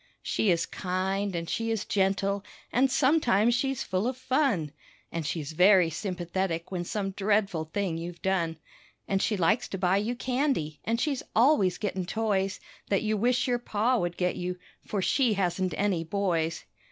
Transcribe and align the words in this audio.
She 0.23 0.49
is 0.49 0.65
kind 0.65 1.35
an' 1.35 1.45
she 1.45 1.69
is 1.69 1.85
gentle, 1.85 2.43
an' 2.73 2.87
sometimes 2.87 3.53
she's 3.53 3.83
full 3.83 4.07
of 4.07 4.17
fun, 4.17 4.71
An' 5.11 5.21
she's 5.21 5.51
very 5.51 5.91
sympathetic 5.91 6.71
when 6.71 6.85
some 6.85 7.11
dreadful 7.11 7.65
thing 7.65 7.99
you've 7.99 8.23
done. 8.23 8.57
An' 9.07 9.19
she 9.19 9.37
likes 9.37 9.67
to 9.67 9.77
buy 9.77 9.97
you 9.97 10.15
candy, 10.15 10.79
an' 10.85 10.97
she's 10.97 11.21
always 11.35 11.77
gettin' 11.77 12.07
toys 12.07 12.59
That 12.89 13.03
you 13.03 13.15
wish 13.15 13.47
your 13.47 13.59
Pa 13.59 13.95
would 13.99 14.17
get 14.17 14.35
you, 14.37 14.57
for 14.83 15.03
she 15.03 15.33
hasn't 15.35 15.75
any 15.77 16.03
boys. 16.03 16.65